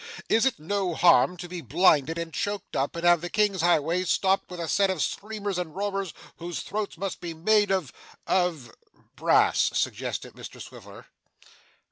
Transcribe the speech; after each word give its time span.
Is 0.29 0.47
it 0.47 0.57
no 0.57 0.95
harm 0.95 1.37
to 1.37 1.47
be 1.47 1.61
blinded 1.61 2.17
and 2.17 2.33
choked 2.33 2.75
up, 2.75 2.95
and 2.95 3.05
have 3.05 3.21
the 3.21 3.29
king's 3.29 3.61
highway 3.61 4.03
stopped 4.03 4.49
with 4.49 4.59
a 4.59 4.67
set 4.67 4.89
of 4.89 4.99
screamers 4.99 5.59
and 5.59 5.75
roarers 5.75 6.11
whose 6.37 6.61
throats 6.61 6.97
must 6.97 7.21
be 7.21 7.35
made 7.35 7.69
of 7.71 7.93
of' 8.25 8.73
'Brass,' 9.15 9.69
suggested 9.77 10.33
Mr 10.33 10.59
Swiveller. 10.59 11.05